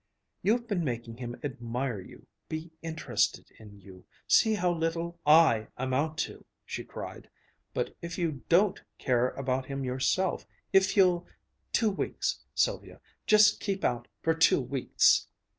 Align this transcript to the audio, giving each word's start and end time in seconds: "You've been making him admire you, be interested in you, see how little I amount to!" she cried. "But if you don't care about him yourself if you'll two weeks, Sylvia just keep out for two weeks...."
"You've 0.41 0.67
been 0.67 0.83
making 0.83 1.17
him 1.17 1.39
admire 1.43 2.01
you, 2.01 2.25
be 2.49 2.71
interested 2.81 3.51
in 3.59 3.77
you, 3.81 4.07
see 4.27 4.55
how 4.55 4.71
little 4.73 5.19
I 5.27 5.67
amount 5.77 6.17
to!" 6.25 6.43
she 6.65 6.83
cried. 6.83 7.29
"But 7.75 7.95
if 8.01 8.17
you 8.17 8.41
don't 8.49 8.81
care 8.97 9.29
about 9.29 9.67
him 9.67 9.83
yourself 9.85 10.47
if 10.73 10.97
you'll 10.97 11.27
two 11.71 11.91
weeks, 11.91 12.39
Sylvia 12.55 12.99
just 13.27 13.59
keep 13.59 13.83
out 13.85 14.07
for 14.23 14.33
two 14.33 14.59
weeks...." 14.59 15.27